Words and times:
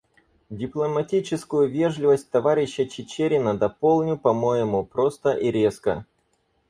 Дипломатическую 0.49 1.69
вежливость 1.69 2.31
товарища 2.31 2.87
Чичерина 2.87 3.53
дополню 3.55 4.17
по-моему— 4.17 4.83
просто 4.91 5.33
и 5.33 5.51
резко. 5.51 6.07